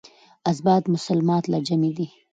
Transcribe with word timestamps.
اثبات 0.51 0.83
مسلمات 0.95 1.43
له 1.51 1.59
جملې 1.67 1.91
دی. 1.97 2.07